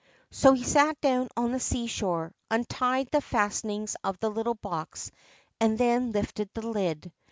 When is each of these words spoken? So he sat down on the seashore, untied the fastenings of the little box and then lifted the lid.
So 0.31 0.53
he 0.53 0.63
sat 0.63 0.99
down 0.99 1.29
on 1.37 1.51
the 1.51 1.59
seashore, 1.59 2.33
untied 2.49 3.09
the 3.11 3.21
fastenings 3.21 3.95
of 4.03 4.17
the 4.19 4.31
little 4.31 4.55
box 4.55 5.11
and 5.59 5.77
then 5.77 6.11
lifted 6.11 6.49
the 6.55 6.67
lid. 6.67 7.11